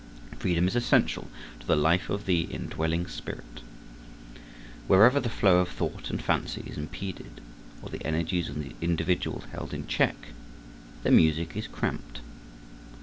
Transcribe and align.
Freedom 0.39 0.67
is 0.67 0.75
essential 0.75 1.29
to 1.59 1.67
the 1.67 1.75
life 1.75 2.09
of 2.09 2.25
the 2.25 2.45
indwelling 2.49 3.05
spirit. 3.05 3.61
Wherever 4.87 5.19
the 5.19 5.29
flow 5.29 5.59
of 5.59 5.69
thought 5.69 6.09
and 6.09 6.19
fancy 6.19 6.63
is 6.65 6.75
impeded, 6.75 7.39
or 7.83 7.89
the 7.89 8.03
energies 8.03 8.49
of 8.49 8.55
the 8.55 8.73
individual 8.81 9.43
held 9.51 9.75
in 9.75 9.85
check, 9.85 10.15
there 11.03 11.11
music 11.13 11.55
is 11.55 11.67
cramped. 11.67 12.21